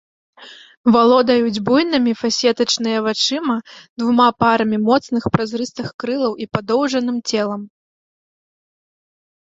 Валодаюць 0.93 1.63
буйнымі 1.67 2.13
фасетачныя 2.21 3.03
вачыма, 3.07 3.57
двума 4.03 4.29
парамі 4.45 4.77
моцных 4.89 5.23
празрыстых 5.37 5.87
крылаў 6.05 6.33
і 6.47 6.51
падоўжаным 6.57 7.17
целам. 7.33 7.61